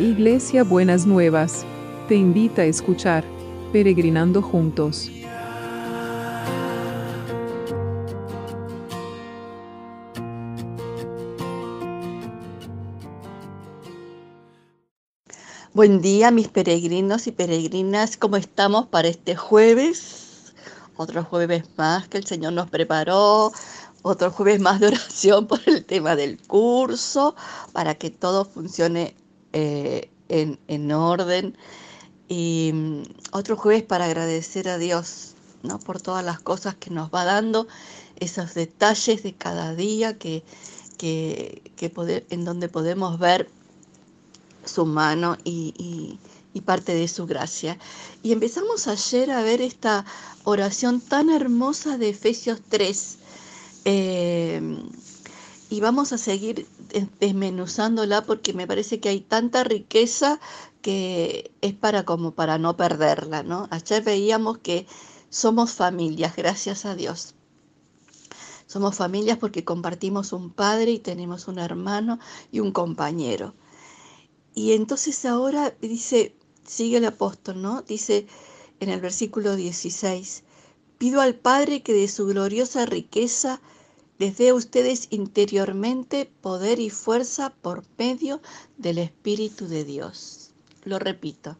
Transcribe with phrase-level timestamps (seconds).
[0.00, 1.62] Iglesia Buenas Nuevas,
[2.08, 3.22] te invita a escuchar
[3.70, 5.10] Peregrinando Juntos.
[15.74, 20.54] Buen día mis peregrinos y peregrinas, ¿cómo estamos para este jueves?
[20.96, 23.52] Otro jueves más que el Señor nos preparó,
[24.00, 27.34] otro jueves más de oración por el tema del curso,
[27.74, 29.14] para que todo funcione
[29.52, 31.56] eh, en, orden.
[32.28, 35.78] Y mm, otro jueves para agradecer a Dios ¿no?
[35.78, 37.66] por todas las cosas que nos va dando,
[38.16, 40.44] esos detalles de cada día que,
[40.98, 41.62] que,
[42.30, 43.48] en donde podemos ver
[44.64, 46.18] su mano y,
[46.64, 47.78] parte de su gracia.
[48.22, 50.04] Y empezamos ayer a ver esta
[50.44, 53.16] oración tan hermosa de Efesios 3.
[53.86, 54.60] Eh,
[55.70, 56.66] y vamos a seguir
[57.18, 60.40] desmenuzándola porque me parece que hay tanta riqueza
[60.82, 63.68] que es para como para no perderla, ¿no?
[63.70, 64.86] Ayer veíamos que
[65.28, 67.34] somos familias, gracias a Dios.
[68.66, 72.18] Somos familias porque compartimos un padre y tenemos un hermano
[72.52, 73.54] y un compañero.
[74.54, 77.82] Y entonces ahora dice, sigue el apóstol, ¿no?
[77.82, 78.26] Dice
[78.80, 80.44] en el versículo 16,
[80.98, 83.60] pido al Padre que de su gloriosa riqueza
[84.20, 88.42] les dé a ustedes interiormente poder y fuerza por medio
[88.76, 90.50] del Espíritu de Dios.
[90.84, 91.56] Lo repito.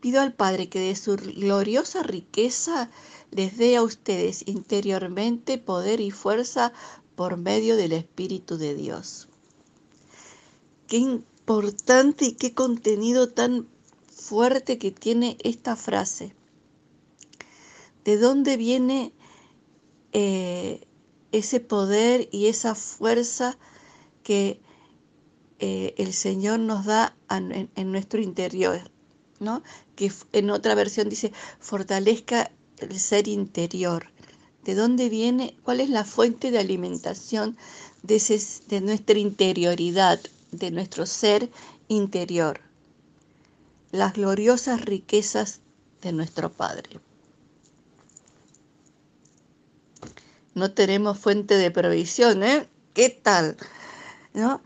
[0.00, 2.90] Pido al Padre que de su gloriosa riqueza
[3.30, 6.72] les dé a ustedes interiormente poder y fuerza
[7.14, 9.28] por medio del Espíritu de Dios.
[10.86, 13.68] Qué importante y qué contenido tan
[14.10, 16.34] fuerte que tiene esta frase.
[18.02, 19.12] ¿De dónde viene
[20.14, 20.86] eh,
[21.32, 23.56] ese poder y esa fuerza
[24.22, 24.60] que
[25.58, 28.90] eh, el Señor nos da en, nuestro interior,
[29.38, 29.62] ¿no?
[29.94, 34.06] Que en otra versión dice, fortalezca el ser interior.
[34.64, 35.56] ¿De dónde viene?
[35.62, 37.56] ¿Cuál es la fuente de alimentación
[38.02, 40.20] de, de nuestra interioridad,
[40.50, 41.50] de nuestro ser
[41.88, 42.60] interior?
[43.92, 45.60] Las gloriosas riquezas
[46.00, 47.00] de nuestro Padre.
[50.54, 52.68] No tenemos fuente de provisión, ¿eh?
[52.94, 53.56] ¿Qué tal?
[54.34, 54.62] ¿No?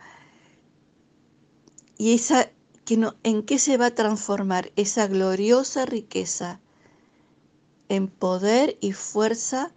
[1.99, 2.51] Y esa,
[2.85, 6.61] que no, ¿en qué se va a transformar esa gloriosa riqueza?
[7.89, 9.73] En poder y fuerza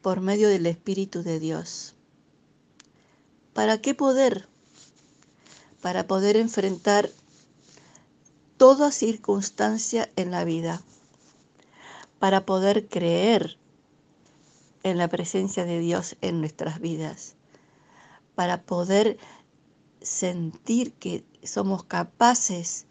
[0.00, 1.94] por medio del Espíritu de Dios.
[3.52, 4.48] ¿Para qué poder?
[5.80, 7.10] Para poder enfrentar
[8.56, 10.82] toda circunstancia en la vida.
[12.18, 13.58] Para poder creer
[14.82, 17.36] en la presencia de Dios en nuestras vidas,
[18.34, 19.18] para poder
[20.00, 22.86] sentir que somos capaces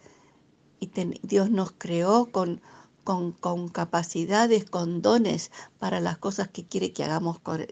[0.79, 0.89] y
[1.21, 2.61] Dios nos creó con,
[3.03, 7.67] con, capacidades, con dones para las cosas que quiere que hagamos con,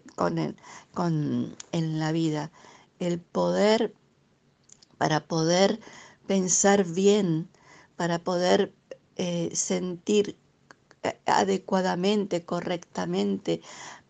[0.94, 2.52] con, en la vida.
[3.00, 3.96] El poder
[5.00, 5.80] para poder
[6.28, 7.50] pensar bien,
[7.96, 8.74] para poder
[9.16, 10.38] eh, sentir
[11.26, 13.62] adecuadamente, correctamente,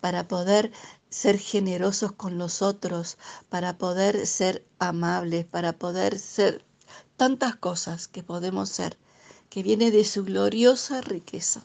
[0.02, 0.72] para poder
[1.10, 3.18] ser generosos con los otros,
[3.50, 6.66] para poder ser amables, para poder ser
[7.18, 8.98] tantas cosas que podemos ser,
[9.50, 11.64] que viene de su gloriosa riqueza,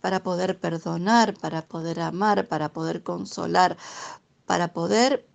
[0.00, 3.76] para poder perdonar, para poder amar, para poder consolar,
[4.46, 5.26] para poder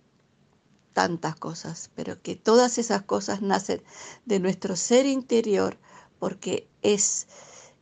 [0.92, 3.82] tantas cosas, pero que todas esas cosas nacen
[4.24, 5.78] de nuestro ser interior
[6.18, 7.26] porque es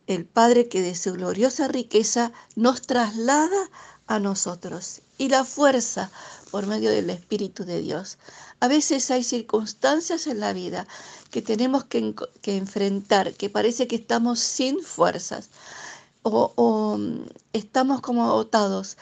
[0.07, 3.71] el Padre que de su gloriosa riqueza nos traslada
[4.07, 6.11] a nosotros y la fuerza
[6.51, 8.19] por medio del Espíritu de Dios.
[8.61, 10.87] A veces hay circunstancias en la vida
[11.31, 12.15] que tenemos que,
[12.45, 15.51] enfrentar, que parece que estamos sin fuerzas
[16.23, 18.97] o, mm, estamos como agotados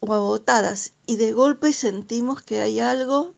[0.00, 3.34] o agotadas y de golpe sentimos que hay algo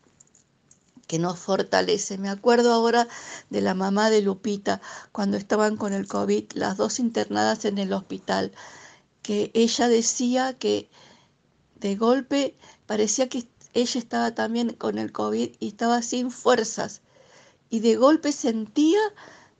[1.13, 2.17] que nos fortalece.
[2.17, 3.07] Me acuerdo ahora
[3.51, 4.81] de la mamá de Lupita
[5.11, 8.51] cuando estaban con el COVID, las dos internadas en el hospital,
[9.21, 10.89] que ella decía que
[11.75, 12.57] de golpe
[12.87, 17.01] parecía que ella estaba también con el COVID y estaba sin fuerzas.
[17.69, 19.01] Y de golpe sentía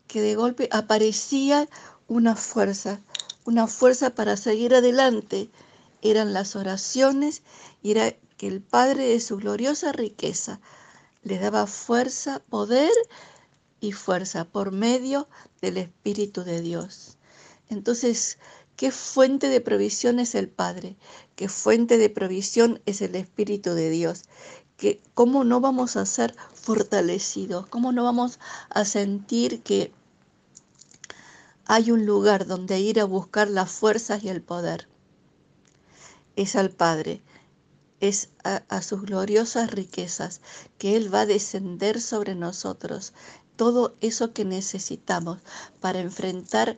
[0.08, 1.70] que de golpe aparecía
[2.08, 3.00] una fuerza,
[3.46, 5.52] una fuerza para seguir adelante.
[6.02, 7.44] Eran las oraciones
[7.84, 10.60] y era que el Padre de su gloriosa riqueza
[11.24, 12.92] le daba fuerza, poder
[13.80, 15.28] y fuerza por medio
[15.62, 17.18] del Espíritu de Dios.
[17.70, 18.38] Entonces,
[18.76, 20.96] ¿qué fuente de provisión es el Padre?
[21.36, 24.24] ¿Qué fuente de provisión es el Espíritu de Dios?
[24.78, 29.94] que cómo no vamos a ser fortalecidos, cómo no vamos a sentir que
[31.66, 34.90] hay un lugar donde ir a buscar las fuerzas y el poder.
[36.36, 37.22] Es al Padre,
[38.04, 40.42] es a, sus gloriosas riquezas
[40.78, 43.14] que Él va a descender sobre nosotros.
[43.56, 45.40] Todo eso que necesitamos
[45.80, 46.78] para enfrentar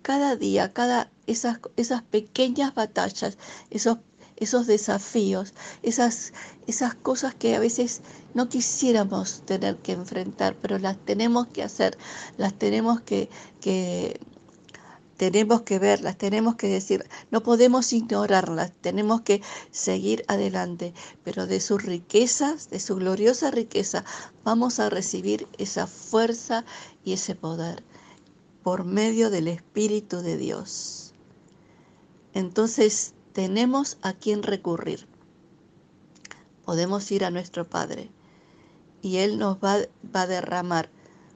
[0.00, 3.36] cada día, cada esas, esas pequeñas batallas,
[3.68, 3.98] esos
[4.36, 6.32] esos desafíos, esas,
[6.66, 8.00] esas cosas que a veces
[8.34, 11.96] no quisiéramos tener que enfrentar, pero las tenemos que hacer,
[12.38, 13.28] las tenemos que,
[13.60, 14.18] que
[15.16, 20.94] tenemos que verlas, tenemos que decir, no podemos ignorarlas, tenemos que seguir adelante,
[21.24, 24.04] pero de sus riquezas, de su gloriosa riqueza,
[24.44, 26.64] vamos a recibir esa fuerza
[27.04, 27.84] y ese poder
[28.62, 31.14] por medio del Espíritu de Dios.
[32.34, 35.06] Entonces, tenemos a quien recurrir.
[36.64, 38.10] Podemos ir a nuestro Padre
[39.02, 39.78] y Él nos va,
[40.14, 40.90] va a derramar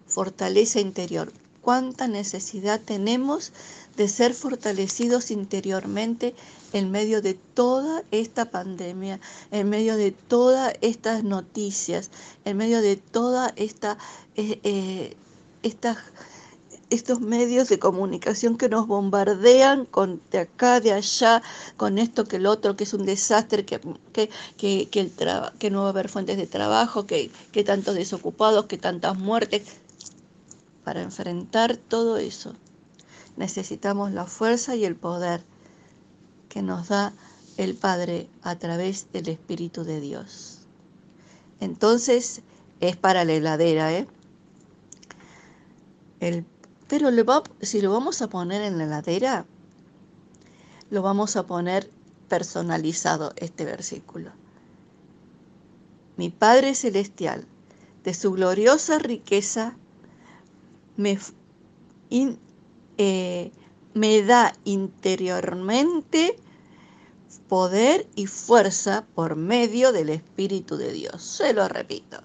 [0.06, 1.32] fortaleza interior.
[1.66, 3.52] Cuánta necesidad tenemos
[3.96, 6.32] de ser fortalecidos interiormente
[6.72, 9.18] en medio de toda esta pandemia,
[9.50, 12.12] en medio de todas estas noticias,
[12.44, 13.98] en medio de toda esta,
[14.36, 15.16] eh, eh,
[15.64, 15.98] estas
[16.88, 21.42] estos medios de comunicación que nos bombardean con de acá, de allá,
[21.76, 23.80] con esto que el otro, que es un desastre, que,
[24.12, 24.88] que, que,
[25.58, 29.64] que no va a haber fuentes de trabajo, que, que tantos desocupados, que tantas muertes.
[30.87, 32.55] Para enfrentar todo eso
[33.37, 35.43] necesitamos la fuerza y el poder
[36.49, 37.12] que nos da
[37.56, 40.61] el Padre a través del Espíritu de Dios.
[41.59, 42.43] Entonces
[42.79, 44.06] es para la heladera, ¿eh?
[46.21, 46.47] El
[46.87, 47.11] pero
[47.62, 49.44] si lo vamos a poner en la heladera,
[50.91, 51.91] lo vamos a poner
[52.29, 54.31] personalizado este versículo.
[56.17, 57.44] Mi Padre Celestial,
[58.05, 59.77] de su gloriosa riqueza,
[60.96, 61.19] me,
[62.98, 63.50] eh,
[63.94, 66.37] me da interiormente
[67.48, 71.22] poder y fuerza por medio del Espíritu de Dios.
[71.22, 72.20] Se lo repito.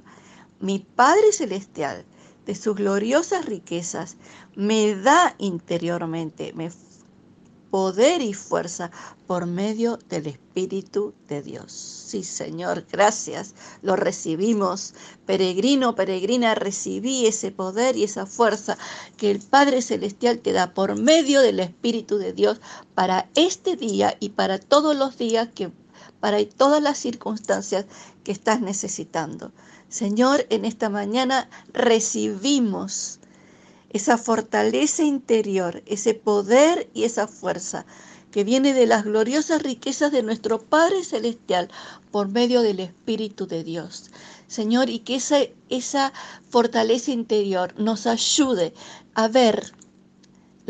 [0.59, 2.05] Mi Padre Celestial,
[2.45, 4.17] de sus gloriosas riquezas,
[4.55, 6.71] me da interiormente me
[7.71, 8.91] poder y fuerza
[9.25, 11.71] por medio del Espíritu de Dios.
[11.71, 13.55] Sí, Señor, gracias.
[13.81, 14.93] Lo recibimos.
[15.25, 18.77] Peregrino, peregrina, recibí ese poder y esa fuerza
[19.15, 22.59] que el Padre Celestial te da por medio del Espíritu de Dios
[22.93, 25.71] para este día y para todos los días que
[26.19, 27.85] para todas las circunstancias
[28.23, 29.51] que estás necesitando.
[29.87, 33.20] Señor, en esta mañana recibimos
[33.93, 37.85] esa fortaleza interior, ese poder y esa fuerza
[38.31, 41.69] que viene de las gloriosas riquezas de nuestro Padre Celestial
[42.11, 44.09] por medio del Espíritu de Dios.
[44.47, 45.39] Señor, y que esa,
[45.69, 46.13] esa
[46.49, 48.73] fortaleza interior nos ayude
[49.13, 49.73] a ver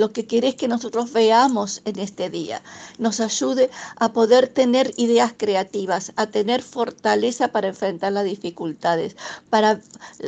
[0.02, 2.64] lo que querés que nosotros veamos en este día.
[2.98, 9.16] Nos ayude a poder tener ideas creativas, a tener fortaleza para enfrentar las dificultades,
[9.52, 9.80] para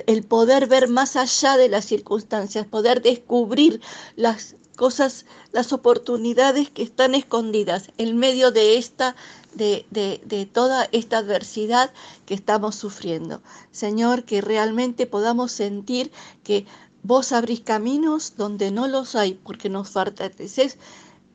[0.05, 3.81] el poder ver más allá de las circunstancias, poder descubrir
[4.15, 9.15] las cosas, las oportunidades que están escondidas en medio de esta
[9.55, 11.91] de, de, de, toda esta adversidad
[12.25, 13.41] que estamos sufriendo.
[13.71, 16.11] Señor, que realmente podamos sentir
[16.43, 16.65] que
[17.03, 20.77] Vos abrís caminos donde no los hay porque nos fortaleces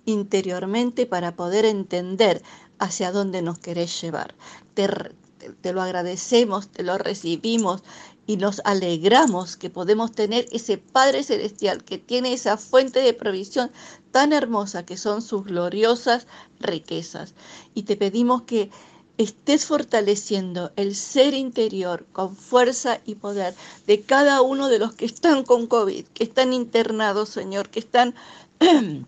[0.07, 2.43] interiormente para poder entender
[2.79, 4.35] hacia dónde nos querés llevar.
[4.73, 4.89] Te,
[5.61, 7.83] te, lo agradecemos, te lo recibimos
[8.27, 13.71] y nos alegramos que podemos tener ese Padre Celestial que tiene esa fuente de provisión
[14.11, 16.27] tan hermosa que son sus gloriosas
[16.61, 17.35] riquezas.
[17.75, 18.71] Y te pedimos que
[19.19, 23.55] estés fortaleciendo el ser interior con fuerza y poder
[23.87, 28.15] de cada uno de los que están con COVID, que están internados, Señor, que están...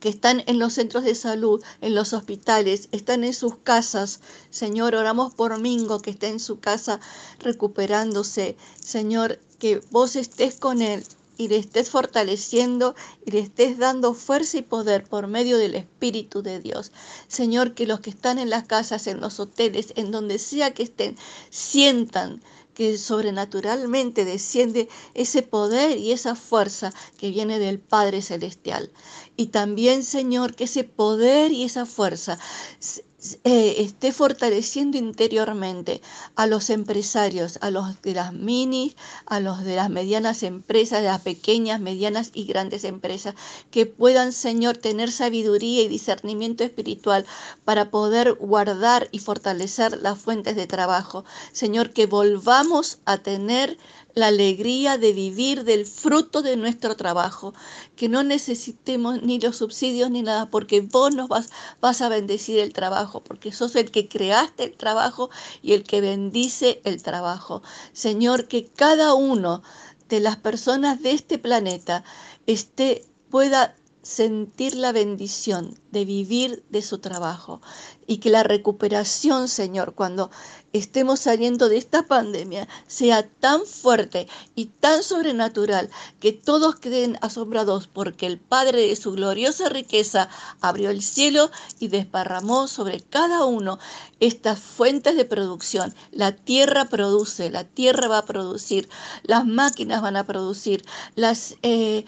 [0.00, 4.20] que están en los centros de salud, en los hospitales, están en sus casas.
[4.48, 7.00] Señor, oramos por Mingo, que está en su casa
[7.40, 8.56] recuperándose.
[8.80, 11.04] Señor, que vos estés con él,
[11.38, 16.42] y le estés fortaleciendo y le estés dando fuerza y poder por medio del Espíritu
[16.42, 16.92] de Dios.
[17.28, 20.82] Señor, que los que están en las casas, en los hoteles, en donde sea que
[20.82, 21.16] estén,
[21.48, 22.42] sientan
[22.74, 28.92] que sobrenaturalmente desciende ese poder y esa fuerza que viene del Padre Celestial.
[29.36, 32.38] Y también, Señor, que ese poder y esa fuerza
[33.42, 36.00] eh, esté fortaleciendo interiormente
[36.36, 38.94] a los empresarios, a los de las minis,
[39.26, 43.34] a los de las medianas empresas, de las pequeñas, medianas y grandes empresas,
[43.72, 47.26] que puedan, Señor, tener sabiduría y discernimiento espiritual
[47.64, 51.24] para poder guardar y fortalecer las fuentes de trabajo.
[51.52, 53.78] Señor, que volvamos a tener
[54.18, 57.54] la alegría de vivir del fruto de nuestro trabajo,
[57.96, 62.58] que no necesitemos ni los subsidios ni nada, porque vos nos vas, vas a bendecir
[62.58, 65.30] el trabajo, porque sos el que creaste el trabajo
[65.62, 67.62] y el que bendice el trabajo.
[67.92, 69.62] Señor, que cada uno
[70.08, 72.04] de las personas de este planeta
[72.46, 77.60] esté, pueda sentir la bendición de vivir de su trabajo
[78.06, 80.30] y que la recuperación, Señor, cuando
[80.78, 87.86] estemos saliendo de esta pandemia, sea tan fuerte y tan sobrenatural que todos queden asombrados
[87.86, 90.28] porque el Padre de su gloriosa riqueza
[90.60, 93.78] abrió el cielo y desparramó sobre cada uno
[94.20, 95.94] estas fuentes de producción.
[96.10, 98.88] La tierra produce, la tierra va a producir,
[99.22, 102.04] las máquinas van a producir, las, eh,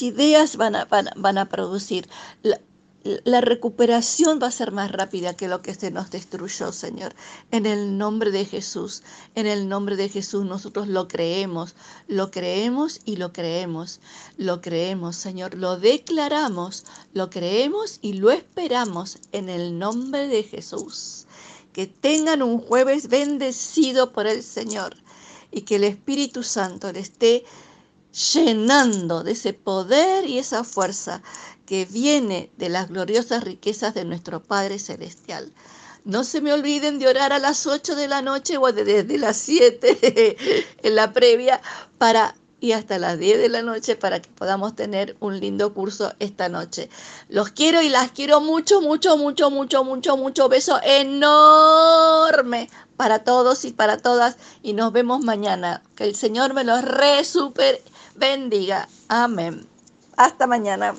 [0.00, 2.08] ideas van a, van, a producir
[3.02, 7.14] la recuperación va a ser más rápida que lo que se nos destruyó, Señor.
[7.50, 9.02] En el nombre de Jesús,
[9.34, 11.74] en el nombre de Jesús nosotros lo creemos,
[12.08, 14.00] lo creemos y lo creemos,
[14.36, 21.26] lo creemos, Señor, lo declaramos, lo creemos y lo esperamos en el nombre de Jesús.
[21.72, 24.94] Que tengan un jueves bendecido por el Señor
[25.50, 27.44] y que el Espíritu Santo le esté
[28.34, 31.22] llenando de ese poder y esa fuerza
[31.70, 35.52] que viene de las gloriosas riquezas de nuestro Padre Celestial.
[36.04, 39.36] No se me olviden de orar a las 8 de la noche o desde las
[39.36, 40.36] 7
[40.82, 41.62] en la previa
[41.96, 46.12] para y hasta las 10 de la noche para que podamos tener un lindo curso
[46.18, 46.90] esta noche.
[47.28, 50.48] Los quiero y las quiero mucho, mucho, mucho, mucho, mucho, mucho.
[50.48, 55.84] Beso enorme para todos y para todas y nos vemos mañana.
[55.94, 57.80] Que el Señor me los re super
[58.16, 58.88] bendiga.
[59.06, 59.68] Amén.
[60.16, 60.96] Hasta mañana.